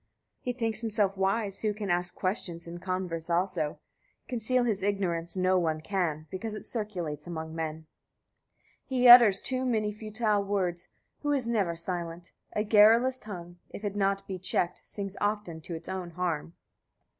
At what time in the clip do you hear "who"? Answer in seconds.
1.61-1.75, 11.21-11.31